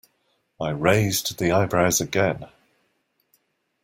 I 0.59 0.71
raised 0.71 1.37
the 1.37 1.51
eyebrows 1.51 2.01
again. 2.01 2.49